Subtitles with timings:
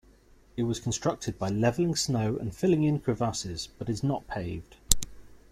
[0.57, 4.77] It was constructed by leveling snow and filling in crevasses, but is not paved.